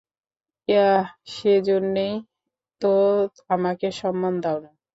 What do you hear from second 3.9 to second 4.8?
সম্মান দাওনা।